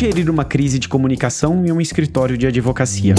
gerir 0.00 0.30
uma 0.30 0.46
crise 0.46 0.78
de 0.78 0.88
comunicação 0.88 1.62
em 1.66 1.70
um 1.70 1.78
escritório 1.78 2.38
de 2.38 2.46
advocacia? 2.46 3.14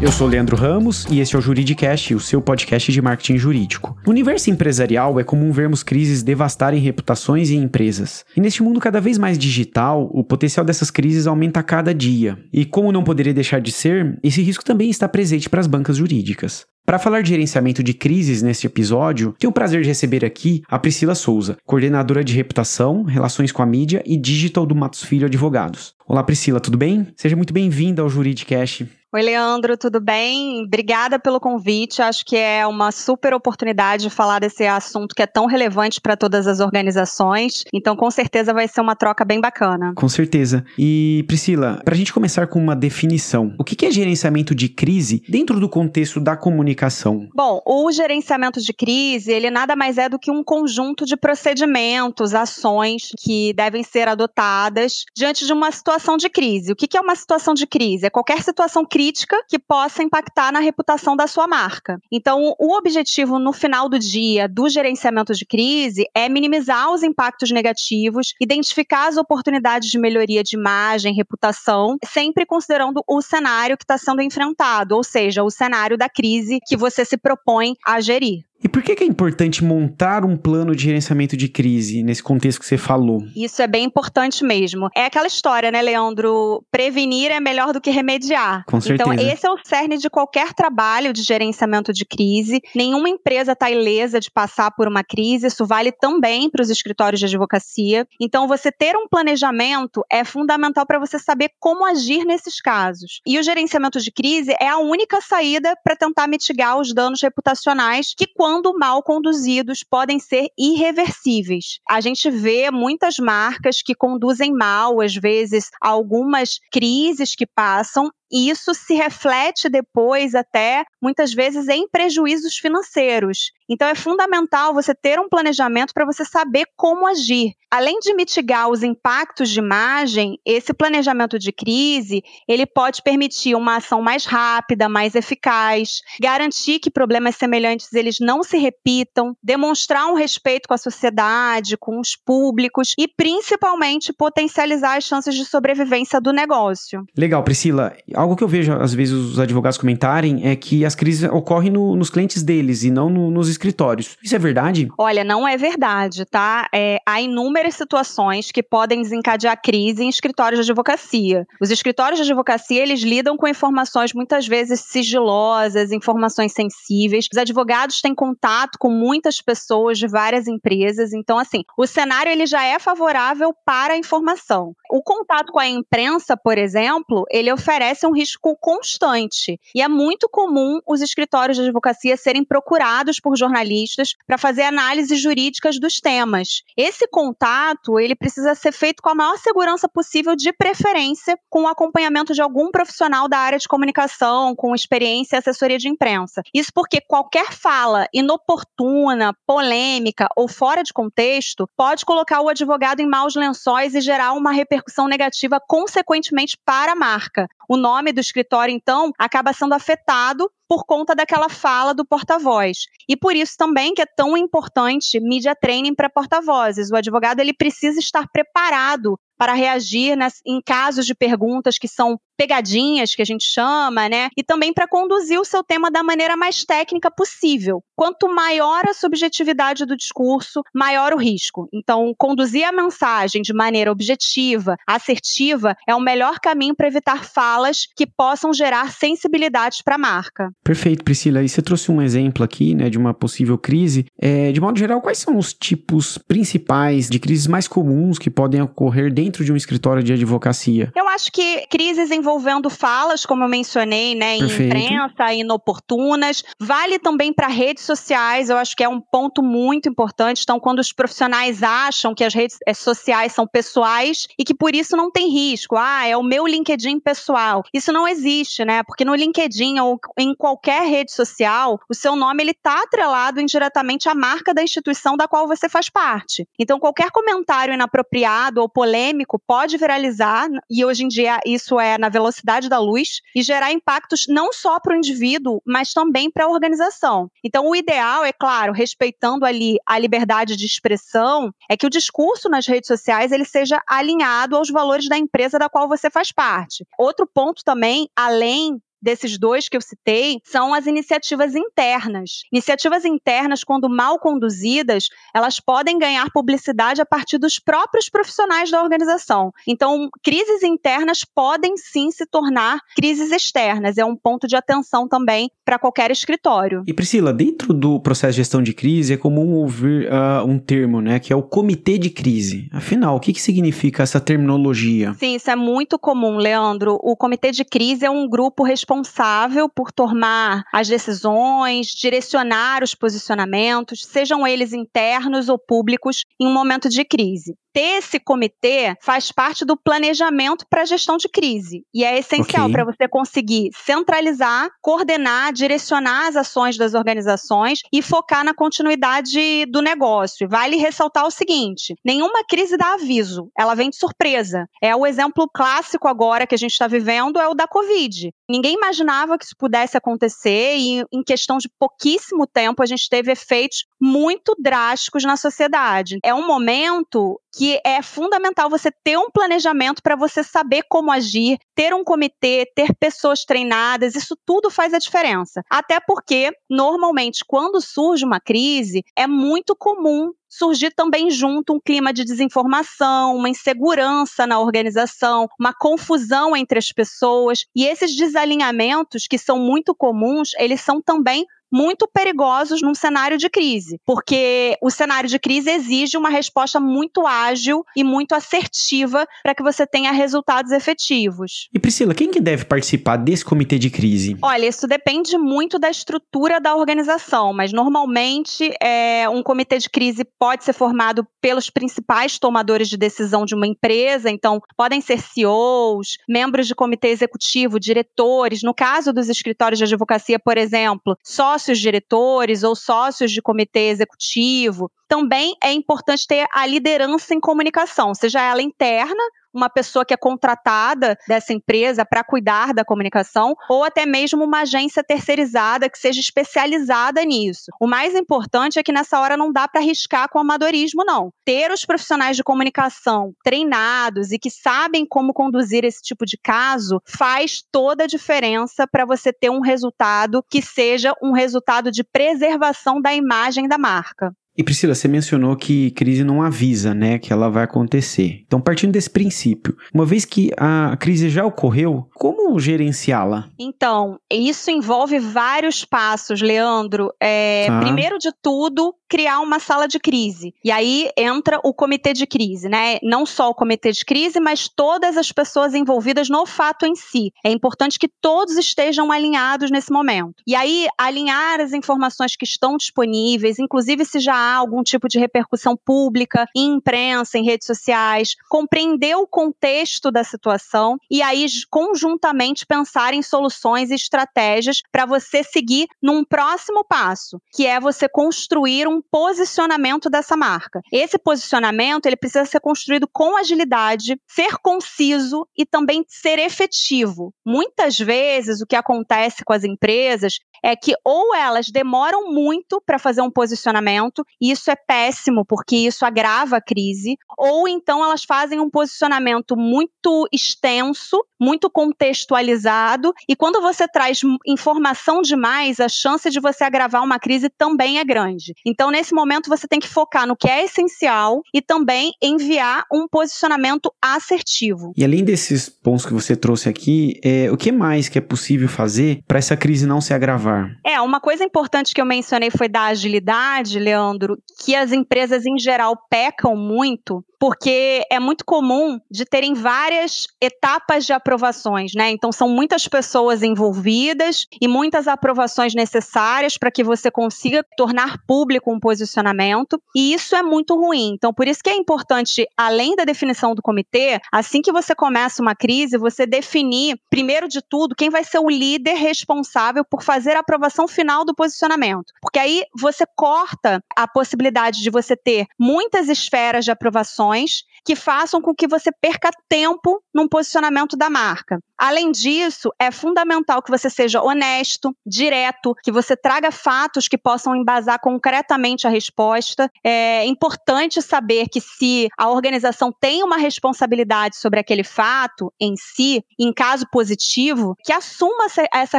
Eu 0.00 0.12
sou 0.12 0.28
Leandro 0.28 0.54
Ramos 0.54 1.04
e 1.10 1.18
esse 1.18 1.34
é 1.34 1.38
o 1.38 1.42
Juridicast, 1.42 2.14
o 2.14 2.20
seu 2.20 2.40
podcast 2.40 2.92
de 2.92 3.02
marketing 3.02 3.38
jurídico. 3.38 3.96
No 4.06 4.12
universo 4.12 4.50
empresarial 4.50 5.18
é 5.18 5.24
comum 5.24 5.50
vermos 5.50 5.82
crises 5.82 6.22
devastarem 6.22 6.80
reputações 6.80 7.50
e 7.50 7.56
empresas. 7.56 8.24
E 8.36 8.40
neste 8.40 8.62
mundo 8.62 8.78
cada 8.78 9.00
vez 9.00 9.18
mais 9.18 9.36
digital, 9.36 10.08
o 10.14 10.22
potencial 10.22 10.64
dessas 10.64 10.92
crises 10.92 11.26
aumenta 11.26 11.58
a 11.58 11.64
cada 11.64 11.92
dia. 11.92 12.38
E 12.52 12.64
como 12.64 12.92
não 12.92 13.02
poderia 13.02 13.34
deixar 13.34 13.60
de 13.60 13.72
ser, 13.72 14.16
esse 14.22 14.40
risco 14.40 14.64
também 14.64 14.90
está 14.90 15.08
presente 15.08 15.50
para 15.50 15.60
as 15.60 15.66
bancas 15.66 15.96
jurídicas. 15.96 16.66
Para 16.90 16.98
falar 16.98 17.22
de 17.22 17.28
gerenciamento 17.28 17.84
de 17.84 17.94
crises 17.94 18.42
neste 18.42 18.66
episódio, 18.66 19.32
tenho 19.38 19.52
o 19.52 19.54
prazer 19.54 19.80
de 19.80 19.86
receber 19.86 20.24
aqui 20.24 20.64
a 20.68 20.76
Priscila 20.76 21.14
Souza, 21.14 21.56
coordenadora 21.64 22.24
de 22.24 22.34
reputação, 22.34 23.04
relações 23.04 23.52
com 23.52 23.62
a 23.62 23.66
mídia 23.66 24.02
e 24.04 24.16
digital 24.16 24.66
do 24.66 24.74
Matos 24.74 25.04
Filho 25.04 25.26
Advogados. 25.26 25.94
Olá 26.04 26.24
Priscila, 26.24 26.58
tudo 26.58 26.76
bem? 26.76 27.06
Seja 27.14 27.36
muito 27.36 27.54
bem-vinda 27.54 28.02
ao 28.02 28.08
Juridicast. 28.08 28.88
Oi, 29.12 29.22
Leandro, 29.22 29.76
tudo 29.76 30.00
bem? 30.00 30.62
Obrigada 30.62 31.18
pelo 31.18 31.40
convite. 31.40 32.00
Acho 32.00 32.24
que 32.24 32.36
é 32.36 32.64
uma 32.64 32.92
super 32.92 33.34
oportunidade 33.34 34.04
de 34.04 34.10
falar 34.10 34.38
desse 34.38 34.64
assunto 34.64 35.16
que 35.16 35.22
é 35.22 35.26
tão 35.26 35.46
relevante 35.46 36.00
para 36.00 36.16
todas 36.16 36.46
as 36.46 36.60
organizações. 36.60 37.64
Então, 37.74 37.96
com 37.96 38.08
certeza 38.08 38.54
vai 38.54 38.68
ser 38.68 38.80
uma 38.80 38.94
troca 38.94 39.24
bem 39.24 39.40
bacana. 39.40 39.92
Com 39.96 40.08
certeza. 40.08 40.64
E, 40.78 41.24
Priscila, 41.26 41.80
para 41.84 41.92
a 41.92 41.96
gente 41.96 42.12
começar 42.12 42.46
com 42.46 42.60
uma 42.60 42.76
definição, 42.76 43.52
o 43.58 43.64
que 43.64 43.84
é 43.84 43.90
gerenciamento 43.90 44.54
de 44.54 44.68
crise 44.68 45.24
dentro 45.28 45.58
do 45.58 45.68
contexto 45.68 46.20
da 46.20 46.36
comunicação? 46.36 47.28
Bom, 47.34 47.60
o 47.66 47.90
gerenciamento 47.90 48.60
de 48.60 48.72
crise, 48.72 49.32
ele 49.32 49.50
nada 49.50 49.74
mais 49.74 49.98
é 49.98 50.08
do 50.08 50.20
que 50.20 50.30
um 50.30 50.44
conjunto 50.44 51.04
de 51.04 51.16
procedimentos, 51.16 52.32
ações 52.32 53.10
que 53.18 53.52
devem 53.54 53.82
ser 53.82 54.06
adotadas 54.06 55.04
diante 55.16 55.44
de 55.44 55.52
uma 55.52 55.72
situação 55.72 56.16
de 56.16 56.28
crise. 56.28 56.70
O 56.70 56.76
que 56.76 56.96
é 56.96 57.00
uma 57.00 57.16
situação 57.16 57.54
de 57.54 57.66
crise? 57.66 58.06
É 58.06 58.10
qualquer 58.10 58.40
situação 58.44 58.84
crítica 58.84 58.99
crítica 59.00 59.42
que 59.48 59.58
possa 59.58 60.02
impactar 60.02 60.52
na 60.52 60.60
reputação 60.60 61.16
da 61.16 61.26
sua 61.26 61.48
marca. 61.48 61.98
Então, 62.12 62.54
o 62.58 62.76
objetivo 62.76 63.38
no 63.38 63.50
final 63.50 63.88
do 63.88 63.98
dia 63.98 64.46
do 64.46 64.68
gerenciamento 64.68 65.32
de 65.32 65.46
crise 65.46 66.04
é 66.14 66.28
minimizar 66.28 66.92
os 66.92 67.02
impactos 67.02 67.50
negativos, 67.50 68.34
identificar 68.38 69.08
as 69.08 69.16
oportunidades 69.16 69.88
de 69.88 69.98
melhoria 69.98 70.42
de 70.42 70.54
imagem, 70.54 71.14
reputação, 71.14 71.96
sempre 72.04 72.44
considerando 72.44 73.02
o 73.08 73.22
cenário 73.22 73.78
que 73.78 73.84
está 73.84 73.96
sendo 73.96 74.20
enfrentado, 74.20 74.94
ou 74.94 75.02
seja, 75.02 75.42
o 75.42 75.50
cenário 75.50 75.96
da 75.96 76.10
crise 76.10 76.58
que 76.66 76.76
você 76.76 77.02
se 77.02 77.16
propõe 77.16 77.76
a 77.82 78.02
gerir. 78.02 78.49
E 78.62 78.68
por 78.68 78.82
que, 78.82 78.92
é 79.02 79.06
importante 79.06 79.64
montar 79.64 80.22
um 80.22 80.36
plano 80.36 80.76
de 80.76 80.84
gerenciamento 80.84 81.34
de 81.34 81.48
crise 81.48 82.02
nesse 82.02 82.22
contexto 82.22 82.60
que 82.60 82.66
você 82.66 82.76
falou? 82.76 83.24
Isso 83.34 83.62
é 83.62 83.66
bem 83.66 83.84
importante 83.84 84.44
mesmo. 84.44 84.90
É 84.94 85.06
aquela 85.06 85.26
história, 85.26 85.70
né, 85.70 85.80
Leandro? 85.80 86.62
Prevenir 86.70 87.30
é 87.30 87.40
melhor 87.40 87.72
do 87.72 87.80
que 87.80 87.90
remediar. 87.90 88.64
Com 88.66 88.78
certeza. 88.78 89.14
Então, 89.14 89.32
esse 89.32 89.46
é 89.46 89.50
o 89.50 89.56
cerne 89.64 89.96
de 89.96 90.10
qualquer 90.10 90.52
trabalho 90.52 91.10
de 91.10 91.22
gerenciamento 91.22 91.90
de 91.90 92.04
crise. 92.04 92.60
Nenhuma 92.74 93.08
empresa 93.08 93.52
está 93.52 93.70
ilesa 93.70 94.20
de 94.20 94.30
passar 94.30 94.70
por 94.72 94.86
uma 94.86 95.02
crise. 95.02 95.46
Isso 95.46 95.64
vale 95.64 95.90
também 95.90 96.50
para 96.50 96.62
os 96.62 96.68
escritórios 96.68 97.18
de 97.18 97.26
advocacia. 97.26 98.06
Então, 98.20 98.46
você 98.46 98.70
ter 98.70 98.94
um 98.94 99.08
planejamento 99.08 100.04
é 100.12 100.22
fundamental 100.22 100.84
para 100.84 100.98
você 100.98 101.18
saber 101.18 101.50
como 101.58 101.86
agir 101.86 102.26
nesses 102.26 102.60
casos. 102.60 103.22
E 103.26 103.38
o 103.38 103.42
gerenciamento 103.42 103.98
de 104.00 104.12
crise 104.12 104.54
é 104.60 104.68
a 104.68 104.76
única 104.76 105.18
saída 105.22 105.74
para 105.82 105.96
tentar 105.96 106.26
mitigar 106.26 106.78
os 106.78 106.92
danos 106.92 107.22
reputacionais 107.22 108.12
que, 108.14 108.26
quando 108.26 108.49
quando 108.50 108.76
mal 108.76 109.00
conduzidos, 109.00 109.84
podem 109.88 110.18
ser 110.18 110.48
irreversíveis. 110.58 111.78
A 111.88 112.00
gente 112.00 112.28
vê 112.28 112.68
muitas 112.68 113.16
marcas 113.16 113.80
que 113.80 113.94
conduzem 113.94 114.52
mal, 114.52 115.00
às 115.00 115.14
vezes, 115.14 115.68
algumas 115.80 116.58
crises 116.72 117.36
que 117.36 117.46
passam 117.46 118.10
e 118.30 118.50
isso 118.50 118.74
se 118.74 118.94
reflete 118.94 119.68
depois 119.68 120.34
até 120.34 120.84
muitas 121.00 121.32
vezes 121.32 121.68
em 121.68 121.88
prejuízos 121.88 122.56
financeiros. 122.56 123.52
Então 123.68 123.86
é 123.86 123.94
fundamental 123.94 124.74
você 124.74 124.92
ter 124.94 125.20
um 125.20 125.28
planejamento 125.28 125.94
para 125.94 126.04
você 126.04 126.24
saber 126.24 126.64
como 126.76 127.06
agir. 127.06 127.52
Além 127.70 128.00
de 128.00 128.12
mitigar 128.14 128.68
os 128.68 128.82
impactos 128.82 129.48
de 129.48 129.60
imagem, 129.60 130.36
esse 130.44 130.74
planejamento 130.74 131.38
de 131.38 131.52
crise, 131.52 132.20
ele 132.48 132.66
pode 132.66 133.00
permitir 133.00 133.54
uma 133.54 133.76
ação 133.76 134.02
mais 134.02 134.24
rápida, 134.24 134.88
mais 134.88 135.14
eficaz, 135.14 136.00
garantir 136.20 136.80
que 136.80 136.90
problemas 136.90 137.36
semelhantes 137.36 137.92
eles 137.92 138.16
não 138.20 138.42
se 138.42 138.58
repitam, 138.58 139.36
demonstrar 139.40 140.06
um 140.06 140.14
respeito 140.14 140.66
com 140.66 140.74
a 140.74 140.78
sociedade, 140.78 141.76
com 141.78 142.00
os 142.00 142.16
públicos 142.16 142.92
e 142.98 143.06
principalmente 143.06 144.12
potencializar 144.12 144.96
as 144.96 145.04
chances 145.04 145.36
de 145.36 145.44
sobrevivência 145.44 146.20
do 146.20 146.32
negócio. 146.32 147.04
Legal, 147.16 147.44
Priscila. 147.44 147.96
Algo 148.20 148.36
que 148.36 148.44
eu 148.44 148.48
vejo, 148.48 148.74
às 148.74 148.92
vezes, 148.92 149.14
os 149.14 149.40
advogados 149.40 149.78
comentarem 149.78 150.46
é 150.46 150.54
que 150.54 150.84
as 150.84 150.94
crises 150.94 151.26
ocorrem 151.30 151.70
no, 151.70 151.96
nos 151.96 152.10
clientes 152.10 152.42
deles 152.42 152.82
e 152.82 152.90
não 152.90 153.08
no, 153.08 153.30
nos 153.30 153.48
escritórios. 153.48 154.18
Isso 154.22 154.36
é 154.36 154.38
verdade? 154.38 154.90
Olha, 154.98 155.24
não 155.24 155.48
é 155.48 155.56
verdade, 155.56 156.26
tá? 156.26 156.68
É, 156.70 156.98
há 157.06 157.18
inúmeras 157.18 157.76
situações 157.76 158.52
que 158.52 158.62
podem 158.62 159.00
desencadear 159.00 159.58
crise 159.62 160.04
em 160.04 160.10
escritórios 160.10 160.66
de 160.66 160.70
advocacia. 160.70 161.46
Os 161.58 161.70
escritórios 161.70 162.18
de 162.20 162.30
advocacia, 162.30 162.82
eles 162.82 163.00
lidam 163.00 163.38
com 163.38 163.48
informações 163.48 164.12
muitas 164.12 164.46
vezes 164.46 164.80
sigilosas, 164.80 165.90
informações 165.90 166.52
sensíveis. 166.52 167.26
Os 167.32 167.38
advogados 167.38 168.02
têm 168.02 168.14
contato 168.14 168.76
com 168.78 168.90
muitas 168.90 169.40
pessoas 169.40 169.98
de 169.98 170.06
várias 170.06 170.46
empresas, 170.46 171.14
então, 171.14 171.38
assim, 171.38 171.62
o 171.74 171.86
cenário 171.86 172.30
ele 172.30 172.44
já 172.44 172.62
é 172.62 172.78
favorável 172.78 173.54
para 173.64 173.94
a 173.94 173.96
informação. 173.96 174.74
O 174.90 175.02
contato 175.02 175.52
com 175.52 175.58
a 175.58 175.66
imprensa, 175.66 176.36
por 176.36 176.58
exemplo, 176.58 177.24
ele 177.30 177.50
oferece 177.50 178.09
um 178.10 178.14
risco 178.14 178.56
constante. 178.60 179.58
E 179.74 179.80
é 179.80 179.88
muito 179.88 180.28
comum 180.28 180.80
os 180.86 181.00
escritórios 181.00 181.56
de 181.56 181.64
advocacia 181.64 182.16
serem 182.16 182.44
procurados 182.44 183.20
por 183.20 183.36
jornalistas 183.36 184.14
para 184.26 184.38
fazer 184.38 184.62
análises 184.62 185.20
jurídicas 185.20 185.78
dos 185.78 186.00
temas. 186.00 186.62
Esse 186.76 187.06
contato, 187.08 187.98
ele 187.98 188.14
precisa 188.14 188.54
ser 188.54 188.72
feito 188.72 189.02
com 189.02 189.10
a 189.10 189.14
maior 189.14 189.38
segurança 189.38 189.88
possível, 189.88 190.34
de 190.34 190.52
preferência 190.52 191.38
com 191.48 191.62
o 191.62 191.68
acompanhamento 191.68 192.34
de 192.34 192.42
algum 192.42 192.70
profissional 192.70 193.28
da 193.28 193.38
área 193.38 193.58
de 193.58 193.68
comunicação, 193.68 194.54
com 194.54 194.74
experiência 194.74 195.36
e 195.36 195.38
assessoria 195.38 195.78
de 195.78 195.88
imprensa. 195.88 196.42
Isso 196.52 196.70
porque 196.74 197.00
qualquer 197.00 197.52
fala 197.52 198.06
inoportuna, 198.12 199.34
polêmica 199.46 200.28
ou 200.36 200.48
fora 200.48 200.82
de 200.82 200.92
contexto 200.92 201.68
pode 201.76 202.04
colocar 202.04 202.40
o 202.40 202.48
advogado 202.48 203.00
em 203.00 203.06
maus 203.06 203.34
lençóis 203.34 203.94
e 203.94 204.00
gerar 204.00 204.32
uma 204.32 204.52
repercussão 204.52 205.06
negativa 205.06 205.60
consequentemente 205.60 206.56
para 206.64 206.92
a 206.92 206.96
marca. 206.96 207.46
O 207.68 207.76
nome 207.76 207.99
do 208.02 208.20
escritório, 208.20 208.74
então, 208.74 209.12
acaba 209.18 209.52
sendo 209.52 209.74
afetado 209.74 210.50
por 210.68 210.84
conta 210.86 211.14
daquela 211.14 211.48
fala 211.48 211.92
do 211.92 212.04
porta-voz. 212.04 212.86
E 213.08 213.16
por 213.16 213.34
isso 213.34 213.54
também 213.58 213.92
que 213.92 214.02
é 214.02 214.06
tão 214.06 214.36
importante 214.36 215.18
mídia 215.20 215.54
training 215.54 215.94
para 215.94 216.08
porta-vozes. 216.08 216.90
O 216.90 216.96
advogado 216.96 217.40
ele 217.40 217.52
precisa 217.52 217.98
estar 217.98 218.26
preparado 218.32 219.18
para 219.36 219.52
reagir 219.52 220.16
nas, 220.16 220.34
em 220.46 220.60
casos 220.64 221.06
de 221.06 221.14
perguntas 221.14 221.78
que 221.78 221.88
são 221.88 222.18
pegadinhas, 222.40 223.14
que 223.14 223.20
a 223.20 223.24
gente 223.26 223.44
chama, 223.44 224.08
né? 224.08 224.30
E 224.34 224.42
também 224.42 224.72
para 224.72 224.88
conduzir 224.88 225.38
o 225.38 225.44
seu 225.44 225.62
tema 225.62 225.90
da 225.90 226.02
maneira 226.02 226.38
mais 226.38 226.64
técnica 226.64 227.10
possível. 227.10 227.82
Quanto 227.94 228.34
maior 228.34 228.82
a 228.88 228.94
subjetividade 228.94 229.84
do 229.84 229.94
discurso, 229.94 230.62
maior 230.74 231.12
o 231.12 231.18
risco. 231.18 231.68
Então, 231.70 232.14
conduzir 232.16 232.64
a 232.64 232.72
mensagem 232.72 233.42
de 233.42 233.52
maneira 233.52 233.92
objetiva, 233.92 234.76
assertiva, 234.86 235.76
é 235.86 235.94
o 235.94 236.00
melhor 236.00 236.40
caminho 236.40 236.74
para 236.74 236.88
evitar 236.88 237.26
falas 237.26 237.80
que 237.94 238.06
possam 238.06 238.54
gerar 238.54 238.90
sensibilidades 238.90 239.82
para 239.82 239.96
a 239.96 239.98
marca. 239.98 240.48
Perfeito, 240.64 241.04
Priscila. 241.04 241.42
E 241.42 241.48
você 241.48 241.60
trouxe 241.60 241.92
um 241.92 242.00
exemplo 242.00 242.42
aqui, 242.42 242.74
né, 242.74 242.88
de 242.88 242.96
uma 242.96 243.12
possível 243.12 243.58
crise. 243.58 244.06
É, 244.18 244.50
de 244.50 244.62
modo 244.62 244.78
geral, 244.78 245.02
quais 245.02 245.18
são 245.18 245.36
os 245.36 245.52
tipos 245.52 246.16
principais 246.16 247.10
de 247.10 247.18
crises 247.18 247.46
mais 247.46 247.68
comuns 247.68 248.18
que 248.18 248.30
podem 248.30 248.62
ocorrer 248.62 249.12
dentro 249.12 249.44
de 249.44 249.52
um 249.52 249.56
escritório 249.56 250.02
de 250.02 250.14
advocacia? 250.14 250.90
Eu 250.96 251.06
acho 251.06 251.30
que 251.30 251.66
crises 251.66 252.10
envolvendo 252.10 252.29
falas, 252.70 253.26
como 253.26 253.44
eu 253.44 253.48
mencionei, 253.48 254.14
né, 254.14 254.36
em 254.36 254.40
Perfeito. 254.40 254.76
imprensa, 254.76 255.32
inoportunas, 255.32 256.42
vale 256.58 256.98
também 256.98 257.32
para 257.32 257.48
redes 257.48 257.84
sociais. 257.84 258.50
Eu 258.50 258.58
acho 258.58 258.76
que 258.76 258.84
é 258.84 258.88
um 258.88 259.00
ponto 259.00 259.42
muito 259.42 259.88
importante. 259.88 260.42
Então, 260.42 260.60
quando 260.60 260.78
os 260.80 260.92
profissionais 260.92 261.62
acham 261.62 262.14
que 262.14 262.24
as 262.24 262.34
redes 262.34 262.58
eh, 262.66 262.74
sociais 262.74 263.32
são 263.32 263.46
pessoais 263.46 264.28
e 264.38 264.44
que 264.44 264.54
por 264.54 264.74
isso 264.74 264.96
não 264.96 265.10
tem 265.10 265.30
risco, 265.30 265.76
ah, 265.76 266.06
é 266.06 266.16
o 266.16 266.22
meu 266.22 266.46
LinkedIn 266.46 267.00
pessoal. 267.00 267.62
Isso 267.72 267.92
não 267.92 268.06
existe, 268.06 268.64
né? 268.64 268.82
Porque 268.82 269.04
no 269.04 269.14
LinkedIn 269.14 269.78
ou 269.80 269.98
em 270.18 270.34
qualquer 270.34 270.82
rede 270.82 271.12
social, 271.12 271.78
o 271.88 271.94
seu 271.94 272.14
nome 272.14 272.42
ele 272.42 272.50
está 272.50 272.82
atrelado 272.82 273.40
indiretamente 273.40 274.08
à 274.08 274.14
marca 274.14 274.52
da 274.52 274.62
instituição 274.62 275.16
da 275.16 275.26
qual 275.26 275.46
você 275.46 275.68
faz 275.68 275.88
parte. 275.88 276.46
Então, 276.58 276.78
qualquer 276.78 277.10
comentário 277.10 277.74
inapropriado 277.74 278.60
ou 278.60 278.68
polêmico 278.68 279.40
pode 279.46 279.76
viralizar, 279.76 280.48
e 280.70 280.84
hoje 280.84 281.04
em 281.04 281.08
dia 281.08 281.40
isso 281.46 281.78
é, 281.80 281.96
na 281.96 282.08
velocidade 282.10 282.68
da 282.68 282.78
luz 282.78 283.20
e 283.34 283.42
gerar 283.42 283.72
impactos 283.72 284.24
não 284.28 284.52
só 284.52 284.78
para 284.78 284.94
o 284.94 284.96
indivíduo, 284.96 285.62
mas 285.64 285.92
também 285.92 286.30
para 286.30 286.44
a 286.44 286.48
organização. 286.48 287.30
Então, 287.44 287.68
o 287.68 287.76
ideal, 287.76 288.24
é 288.24 288.32
claro, 288.32 288.72
respeitando 288.72 289.44
ali 289.44 289.76
a 289.86 289.98
liberdade 289.98 290.56
de 290.56 290.66
expressão, 290.66 291.52
é 291.68 291.76
que 291.76 291.86
o 291.86 291.90
discurso 291.90 292.48
nas 292.48 292.66
redes 292.66 292.88
sociais 292.88 293.32
ele 293.32 293.44
seja 293.44 293.80
alinhado 293.86 294.56
aos 294.56 294.70
valores 294.70 295.08
da 295.08 295.16
empresa 295.16 295.58
da 295.58 295.68
qual 295.68 295.88
você 295.88 296.10
faz 296.10 296.32
parte. 296.32 296.86
Outro 296.98 297.26
ponto 297.26 297.62
também, 297.64 298.08
além 298.16 298.80
desses 299.02 299.38
dois 299.38 299.68
que 299.68 299.76
eu 299.76 299.80
citei 299.80 300.40
são 300.44 300.74
as 300.74 300.86
iniciativas 300.86 301.54
internas. 301.54 302.42
Iniciativas 302.52 303.04
internas, 303.04 303.64
quando 303.64 303.88
mal 303.88 304.18
conduzidas, 304.18 305.08
elas 305.34 305.58
podem 305.58 305.98
ganhar 305.98 306.30
publicidade 306.30 307.00
a 307.00 307.06
partir 307.06 307.38
dos 307.38 307.58
próprios 307.58 308.08
profissionais 308.08 308.70
da 308.70 308.82
organização. 308.82 309.52
Então, 309.66 310.08
crises 310.22 310.62
internas 310.62 311.24
podem 311.24 311.76
sim 311.76 312.10
se 312.10 312.26
tornar 312.26 312.80
crises 312.94 313.32
externas. 313.32 313.98
É 313.98 314.04
um 314.04 314.16
ponto 314.16 314.46
de 314.46 314.56
atenção 314.56 315.08
também 315.08 315.50
para 315.64 315.78
qualquer 315.78 316.10
escritório. 316.10 316.82
E 316.86 316.92
Priscila, 316.92 317.32
dentro 317.32 317.72
do 317.72 318.00
processo 318.00 318.32
de 318.32 318.36
gestão 318.38 318.62
de 318.62 318.72
crise 318.72 319.14
é 319.14 319.16
comum 319.16 319.54
ouvir 319.54 320.08
uh, 320.08 320.44
um 320.46 320.58
termo, 320.58 321.00
né, 321.00 321.18
que 321.18 321.32
é 321.32 321.36
o 321.36 321.42
comitê 321.42 321.98
de 321.98 322.10
crise. 322.10 322.68
Afinal, 322.72 323.16
o 323.16 323.20
que, 323.20 323.32
que 323.32 323.40
significa 323.40 324.02
essa 324.02 324.20
terminologia? 324.20 325.14
Sim, 325.14 325.34
isso 325.34 325.50
é 325.50 325.56
muito 325.56 325.98
comum, 325.98 326.36
Leandro. 326.36 326.98
O 327.02 327.16
comitê 327.16 327.50
de 327.50 327.64
crise 327.64 328.04
é 328.04 328.10
um 328.10 328.28
grupo 328.28 328.62
responsável 328.62 328.89
responsável 328.90 329.68
por 329.68 329.92
tomar 329.92 330.64
as 330.72 330.88
decisões, 330.88 331.86
direcionar 331.88 332.82
os 332.82 332.92
posicionamentos, 332.92 334.04
sejam 334.04 334.44
eles 334.44 334.72
internos 334.72 335.48
ou 335.48 335.58
públicos, 335.58 336.24
em 336.40 336.46
um 336.46 336.52
momento 336.52 336.88
de 336.88 337.04
crise 337.04 337.56
ter 337.72 337.98
esse 337.98 338.18
comitê 338.18 338.94
faz 339.02 339.32
parte 339.32 339.64
do 339.64 339.76
planejamento 339.76 340.66
para 340.68 340.82
a 340.82 340.84
gestão 340.84 341.16
de 341.16 341.28
crise. 341.28 341.84
E 341.94 342.04
é 342.04 342.18
essencial 342.18 342.64
okay. 342.64 342.72
para 342.72 342.84
você 342.84 343.08
conseguir 343.08 343.70
centralizar, 343.74 344.70
coordenar, 344.80 345.52
direcionar 345.52 346.28
as 346.28 346.36
ações 346.36 346.76
das 346.76 346.94
organizações 346.94 347.80
e 347.92 348.02
focar 348.02 348.44
na 348.44 348.54
continuidade 348.54 349.66
do 349.66 349.82
negócio. 349.82 350.48
Vale 350.48 350.76
ressaltar 350.76 351.26
o 351.26 351.30
seguinte: 351.30 351.94
nenhuma 352.04 352.44
crise 352.48 352.76
dá 352.76 352.94
aviso, 352.94 353.50
ela 353.56 353.74
vem 353.74 353.90
de 353.90 353.96
surpresa. 353.96 354.66
É 354.82 354.94
o 354.94 355.06
exemplo 355.06 355.48
clássico 355.52 356.08
agora 356.08 356.46
que 356.46 356.54
a 356.54 356.58
gente 356.58 356.72
está 356.72 356.86
vivendo 356.86 357.38
é 357.38 357.48
o 357.48 357.54
da 357.54 357.66
Covid. 357.66 358.30
Ninguém 358.48 358.74
imaginava 358.74 359.38
que 359.38 359.44
isso 359.44 359.54
pudesse 359.58 359.96
acontecer 359.96 360.76
e 360.76 361.04
em 361.12 361.22
questão 361.22 361.58
de 361.58 361.68
pouquíssimo 361.78 362.46
tempo 362.46 362.82
a 362.82 362.86
gente 362.86 363.08
teve 363.08 363.32
efeitos 363.32 363.84
muito 364.00 364.56
drásticos 364.58 365.24
na 365.24 365.36
sociedade. 365.36 366.18
É 366.24 366.34
um 366.34 366.46
momento 366.46 367.40
que 367.52 367.59
é 367.84 368.02
fundamental 368.02 368.70
você 368.70 368.90
ter 369.04 369.18
um 369.18 369.30
planejamento 369.30 370.02
para 370.02 370.16
você 370.16 370.42
saber 370.42 370.84
como 370.88 371.10
agir, 371.10 371.58
ter 371.74 371.94
um 371.94 372.04
comitê, 372.04 372.70
ter 372.74 372.94
pessoas 372.98 373.44
treinadas, 373.44 374.14
isso 374.14 374.36
tudo 374.46 374.70
faz 374.70 374.94
a 374.94 374.98
diferença. 374.98 375.62
Até 375.70 375.98
porque, 376.00 376.52
normalmente, 376.68 377.44
quando 377.46 377.80
surge 377.80 378.24
uma 378.24 378.40
crise, 378.40 379.02
é 379.16 379.26
muito 379.26 379.74
comum 379.76 380.32
surgir 380.50 380.90
também 380.90 381.30
junto 381.30 381.72
um 381.72 381.80
clima 381.80 382.12
de 382.12 382.24
desinformação, 382.24 383.36
uma 383.36 383.48
insegurança 383.48 384.46
na 384.46 384.58
organização, 384.58 385.48
uma 385.58 385.72
confusão 385.72 386.56
entre 386.56 386.78
as 386.78 386.90
pessoas. 386.90 387.64
E 387.74 387.86
esses 387.86 388.16
desalinhamentos, 388.16 389.26
que 389.28 389.38
são 389.38 389.58
muito 389.58 389.94
comuns, 389.94 390.50
eles 390.58 390.80
são 390.80 391.00
também 391.00 391.46
muito 391.72 392.08
perigosos 392.12 392.82
num 392.82 392.94
cenário 392.94 393.38
de 393.38 393.48
crise, 393.48 393.98
porque 394.04 394.76
o 394.82 394.90
cenário 394.90 395.28
de 395.28 395.38
crise 395.38 395.70
exige 395.70 396.16
uma 396.16 396.28
resposta 396.28 396.80
muito 396.80 397.26
ágil 397.26 397.84
e 397.96 398.02
muito 398.02 398.34
assertiva 398.34 399.26
para 399.42 399.54
que 399.54 399.62
você 399.62 399.86
tenha 399.86 400.10
resultados 400.10 400.72
efetivos. 400.72 401.68
E 401.72 401.78
Priscila, 401.78 402.14
quem 402.14 402.30
que 402.30 402.40
deve 402.40 402.64
participar 402.64 403.16
desse 403.16 403.44
comitê 403.44 403.78
de 403.78 403.90
crise? 403.90 404.36
Olha, 404.42 404.66
isso 404.66 404.86
depende 404.86 405.38
muito 405.38 405.78
da 405.78 405.90
estrutura 405.90 406.60
da 406.60 406.74
organização, 406.74 407.52
mas 407.52 407.72
normalmente 407.72 408.72
é, 408.82 409.28
um 409.28 409.42
comitê 409.42 409.78
de 409.78 409.88
crise 409.88 410.24
pode 410.38 410.64
ser 410.64 410.72
formado 410.72 411.26
pelos 411.40 411.70
principais 411.70 412.38
tomadores 412.38 412.88
de 412.88 412.96
decisão 412.96 413.44
de 413.44 413.54
uma 413.54 413.66
empresa, 413.66 414.30
então 414.30 414.60
podem 414.76 415.00
ser 415.00 415.20
CEOs, 415.20 416.18
membros 416.28 416.66
de 416.66 416.74
comitê 416.74 417.08
executivo, 417.08 417.78
diretores. 417.78 418.62
No 418.62 418.74
caso 418.74 419.12
dos 419.12 419.28
escritórios 419.28 419.78
de 419.78 419.84
advocacia, 419.84 420.38
por 420.38 420.58
exemplo, 420.58 421.16
só 421.22 421.58
sócios 421.60 421.78
diretores 421.78 422.62
ou 422.62 422.74
sócios 422.74 423.30
de 423.30 423.42
comitê 423.42 423.90
executivo. 423.90 424.90
Também 425.06 425.54
é 425.62 425.72
importante 425.72 426.26
ter 426.26 426.46
a 426.52 426.66
liderança 426.66 427.34
em 427.34 427.40
comunicação, 427.40 428.14
seja 428.14 428.40
ela 428.40 428.62
interna 428.62 429.22
uma 429.52 429.68
pessoa 429.68 430.04
que 430.04 430.14
é 430.14 430.16
contratada 430.16 431.16
dessa 431.26 431.52
empresa 431.52 432.04
para 432.04 432.24
cuidar 432.24 432.72
da 432.72 432.84
comunicação, 432.84 433.54
ou 433.68 433.84
até 433.84 434.06
mesmo 434.06 434.44
uma 434.44 434.62
agência 434.62 435.02
terceirizada 435.02 435.88
que 435.88 435.98
seja 435.98 436.20
especializada 436.20 437.22
nisso. 437.24 437.70
O 437.80 437.86
mais 437.86 438.14
importante 438.14 438.78
é 438.78 438.82
que 438.82 438.92
nessa 438.92 439.20
hora 439.20 439.36
não 439.36 439.52
dá 439.52 439.66
para 439.66 439.80
arriscar 439.80 440.28
com 440.28 440.38
amadorismo, 440.38 441.04
não. 441.04 441.32
Ter 441.44 441.70
os 441.70 441.84
profissionais 441.84 442.36
de 442.36 442.44
comunicação 442.44 443.32
treinados 443.44 444.32
e 444.32 444.38
que 444.38 444.50
sabem 444.50 445.06
como 445.06 445.32
conduzir 445.32 445.84
esse 445.84 446.02
tipo 446.02 446.24
de 446.24 446.36
caso 446.36 447.00
faz 447.04 447.62
toda 447.72 448.04
a 448.04 448.06
diferença 448.06 448.86
para 448.86 449.04
você 449.04 449.32
ter 449.32 449.50
um 449.50 449.60
resultado 449.60 450.44
que 450.48 450.62
seja 450.62 451.14
um 451.22 451.32
resultado 451.32 451.90
de 451.90 452.04
preservação 452.04 453.00
da 453.00 453.12
imagem 453.14 453.68
da 453.68 453.78
marca. 453.78 454.32
E 454.60 454.62
Priscila, 454.62 454.94
você 454.94 455.08
mencionou 455.08 455.56
que 455.56 455.90
crise 455.92 456.22
não 456.22 456.42
avisa, 456.42 456.92
né, 456.92 457.18
que 457.18 457.32
ela 457.32 457.48
vai 457.48 457.64
acontecer. 457.64 458.42
Então, 458.46 458.60
partindo 458.60 458.92
desse 458.92 459.08
princípio, 459.08 459.74
uma 459.90 460.04
vez 460.04 460.26
que 460.26 460.50
a 460.54 460.98
crise 460.98 461.30
já 461.30 461.46
ocorreu, 461.46 462.06
como 462.12 462.60
gerenciá-la? 462.60 463.48
Então, 463.58 464.20
isso 464.30 464.70
envolve 464.70 465.18
vários 465.18 465.82
passos, 465.86 466.42
Leandro. 466.42 467.10
É, 467.18 467.68
tá. 467.68 467.80
Primeiro 467.80 468.18
de 468.18 468.30
tudo, 468.42 468.94
criar 469.08 469.40
uma 469.40 469.58
sala 469.58 469.88
de 469.88 469.98
crise. 469.98 470.54
E 470.62 470.70
aí 470.70 471.08
entra 471.16 471.58
o 471.64 471.72
comitê 471.72 472.12
de 472.12 472.26
crise, 472.26 472.68
né? 472.68 472.98
Não 473.02 473.24
só 473.24 473.48
o 473.48 473.54
comitê 473.54 473.90
de 473.92 474.04
crise, 474.04 474.38
mas 474.40 474.68
todas 474.68 475.16
as 475.16 475.32
pessoas 475.32 475.74
envolvidas 475.74 476.28
no 476.28 476.44
fato 476.44 476.84
em 476.84 476.94
si. 476.94 477.32
É 477.42 477.50
importante 477.50 477.98
que 477.98 478.08
todos 478.20 478.58
estejam 478.58 479.10
alinhados 479.10 479.70
nesse 479.70 479.90
momento. 479.90 480.34
E 480.46 480.54
aí, 480.54 480.86
alinhar 480.98 481.60
as 481.60 481.72
informações 481.72 482.36
que 482.36 482.44
estão 482.44 482.76
disponíveis, 482.76 483.58
inclusive 483.58 484.04
se 484.04 484.20
já 484.20 484.49
algum 484.56 484.82
tipo 484.82 485.08
de 485.08 485.18
repercussão 485.18 485.76
pública 485.76 486.46
em 486.56 486.74
imprensa, 486.74 487.38
em 487.38 487.44
redes 487.44 487.66
sociais, 487.66 488.34
compreender 488.48 489.16
o 489.16 489.26
contexto 489.26 490.10
da 490.10 490.24
situação 490.24 490.96
e 491.10 491.22
aí 491.22 491.46
conjuntamente 491.70 492.66
pensar 492.66 493.14
em 493.14 493.22
soluções 493.22 493.90
e 493.90 493.94
estratégias 493.94 494.82
para 494.90 495.06
você 495.06 495.42
seguir 495.42 495.86
num 496.02 496.24
próximo 496.24 496.84
passo, 496.84 497.40
que 497.52 497.66
é 497.66 497.80
você 497.80 498.08
construir 498.08 498.86
um 498.86 499.00
posicionamento 499.10 500.08
dessa 500.08 500.36
marca. 500.36 500.80
Esse 500.92 501.18
posicionamento, 501.18 502.06
ele 502.06 502.16
precisa 502.16 502.44
ser 502.44 502.60
construído 502.60 503.08
com 503.12 503.36
agilidade, 503.36 504.20
ser 504.26 504.56
conciso 504.62 505.46
e 505.56 505.66
também 505.66 506.04
ser 506.08 506.38
efetivo. 506.38 507.32
Muitas 507.44 507.98
vezes 507.98 508.60
o 508.60 508.66
que 508.66 508.76
acontece 508.76 509.44
com 509.44 509.52
as 509.52 509.64
empresas 509.64 510.38
é 510.62 510.76
que 510.76 510.94
ou 511.04 511.34
elas 511.34 511.66
demoram 511.70 512.32
muito 512.32 512.82
para 512.84 512.98
fazer 512.98 513.22
um 513.22 513.30
posicionamento, 513.30 514.24
e 514.40 514.50
isso 514.50 514.70
é 514.70 514.76
péssimo, 514.76 515.44
porque 515.44 515.76
isso 515.76 516.04
agrava 516.04 516.56
a 516.56 516.60
crise, 516.60 517.16
ou 517.36 517.68
então 517.68 518.02
elas 518.04 518.24
fazem 518.24 518.60
um 518.60 518.70
posicionamento 518.70 519.56
muito 519.56 520.28
extenso, 520.32 521.24
muito 521.40 521.70
contextualizado, 521.70 523.12
e 523.28 523.34
quando 523.34 523.60
você 523.60 523.88
traz 523.88 524.20
informação 524.46 525.22
demais, 525.22 525.80
a 525.80 525.88
chance 525.88 526.28
de 526.30 526.40
você 526.40 526.64
agravar 526.64 527.02
uma 527.02 527.18
crise 527.18 527.48
também 527.48 527.98
é 527.98 528.04
grande. 528.04 528.54
Então, 528.66 528.90
nesse 528.90 529.14
momento, 529.14 529.48
você 529.48 529.66
tem 529.66 529.80
que 529.80 529.88
focar 529.88 530.26
no 530.26 530.36
que 530.36 530.48
é 530.48 530.64
essencial 530.64 531.42
e 531.54 531.62
também 531.62 532.12
enviar 532.22 532.84
um 532.92 533.06
posicionamento 533.08 533.92
assertivo. 534.02 534.92
E 534.96 535.04
além 535.04 535.24
desses 535.24 535.68
pontos 535.68 536.04
que 536.04 536.12
você 536.12 536.36
trouxe 536.36 536.68
aqui, 536.68 537.18
é, 537.24 537.50
o 537.50 537.56
que 537.56 537.72
mais 537.72 538.08
que 538.08 538.18
é 538.18 538.20
possível 538.20 538.68
fazer 538.68 539.22
para 539.26 539.38
essa 539.38 539.56
crise 539.56 539.86
não 539.86 540.00
se 540.00 540.12
agravar? 540.12 540.49
É, 540.84 541.00
uma 541.00 541.20
coisa 541.20 541.44
importante 541.44 541.94
que 541.94 542.00
eu 542.00 542.06
mencionei 542.06 542.50
foi 542.50 542.68
da 542.68 542.84
agilidade, 542.84 543.78
Leandro, 543.78 544.38
que 544.62 544.74
as 544.74 544.92
empresas 544.92 545.46
em 545.46 545.58
geral 545.58 545.96
pecam 546.08 546.56
muito 546.56 547.24
porque 547.40 548.02
é 548.10 548.20
muito 548.20 548.44
comum 548.44 549.00
de 549.10 549.24
terem 549.24 549.54
várias 549.54 550.26
etapas 550.42 551.06
de 551.06 551.14
aprovações, 551.14 551.92
né? 551.96 552.10
Então 552.10 552.30
são 552.30 552.50
muitas 552.50 552.86
pessoas 552.86 553.42
envolvidas 553.42 554.46
e 554.60 554.68
muitas 554.68 555.08
aprovações 555.08 555.74
necessárias 555.74 556.58
para 556.58 556.70
que 556.70 556.84
você 556.84 557.10
consiga 557.10 557.64
tornar 557.78 558.18
público 558.26 558.70
um 558.70 558.78
posicionamento, 558.78 559.80
e 559.96 560.12
isso 560.12 560.36
é 560.36 560.42
muito 560.42 560.78
ruim. 560.78 561.12
Então 561.14 561.32
por 561.32 561.48
isso 561.48 561.62
que 561.62 561.70
é 561.70 561.76
importante, 561.76 562.46
além 562.54 562.94
da 562.94 563.06
definição 563.06 563.54
do 563.54 563.62
comitê, 563.62 564.20
assim 564.30 564.60
que 564.60 564.70
você 564.70 564.94
começa 564.94 565.40
uma 565.40 565.54
crise, 565.54 565.96
você 565.96 566.26
definir, 566.26 567.00
primeiro 567.08 567.48
de 567.48 567.62
tudo, 567.62 567.94
quem 567.96 568.10
vai 568.10 568.22
ser 568.22 568.38
o 568.38 568.50
líder 568.50 568.96
responsável 568.96 569.82
por 569.82 570.02
fazer 570.02 570.36
a 570.40 570.42
aprovação 570.42 570.88
final 570.88 571.24
do 571.24 571.34
posicionamento. 571.34 572.12
Porque 572.20 572.38
aí 572.38 572.64
você 572.74 573.04
corta 573.14 573.82
a 573.96 574.08
possibilidade 574.08 574.82
de 574.82 574.90
você 574.90 575.16
ter 575.16 575.46
muitas 575.58 576.08
esferas 576.08 576.64
de 576.64 576.70
aprovações 576.70 577.64
que 577.84 577.94
façam 577.94 578.40
com 578.40 578.54
que 578.54 578.66
você 578.66 578.90
perca 578.92 579.30
tempo 579.48 580.02
num 580.12 580.28
posicionamento 580.28 580.96
da 580.96 581.08
marca. 581.08 581.60
Além 581.80 582.12
disso, 582.12 582.70
é 582.78 582.90
fundamental 582.90 583.62
que 583.62 583.70
você 583.70 583.88
seja 583.88 584.22
honesto, 584.22 584.94
direto, 585.06 585.74
que 585.82 585.90
você 585.90 586.14
traga 586.14 586.52
fatos 586.52 587.08
que 587.08 587.16
possam 587.16 587.56
embasar 587.56 587.98
concretamente 587.98 588.86
a 588.86 588.90
resposta. 588.90 589.70
É 589.82 590.26
importante 590.26 591.00
saber 591.00 591.48
que 591.48 591.58
se 591.58 592.08
a 592.18 592.28
organização 592.28 592.92
tem 592.92 593.22
uma 593.22 593.38
responsabilidade 593.38 594.36
sobre 594.36 594.60
aquele 594.60 594.84
fato 594.84 595.50
em 595.58 595.74
si, 595.74 596.22
em 596.38 596.52
caso 596.52 596.86
positivo, 596.92 597.74
que 597.82 597.94
assuma 597.94 598.44
essa 598.74 598.98